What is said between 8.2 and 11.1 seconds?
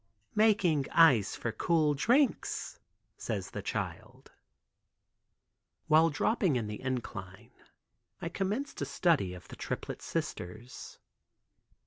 commenced a study of the triplet sisters.